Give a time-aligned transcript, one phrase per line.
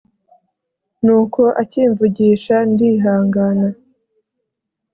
[1.03, 3.69] nuko akimvugisha ndihangana